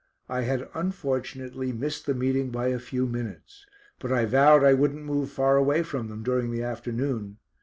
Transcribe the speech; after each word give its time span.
I 0.27 0.41
had 0.41 0.67
unfortunately 0.73 1.71
missed 1.71 2.07
the 2.07 2.15
meeting 2.15 2.49
by 2.49 2.69
a 2.69 2.79
few 2.79 3.05
minutes, 3.05 3.67
but 3.99 4.11
I 4.11 4.25
vowed 4.25 4.63
I 4.63 4.73
wouldn't 4.73 5.05
move 5.05 5.29
far 5.29 5.57
away 5.57 5.83
from 5.83 6.07
them 6.07 6.23
during 6.23 6.49
the 6.49 6.63
afternoon. 6.63 7.37